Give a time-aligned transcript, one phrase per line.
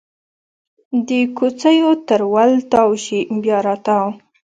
[1.07, 4.07] د کوڅېو تر ول تاو شي بیا راتاو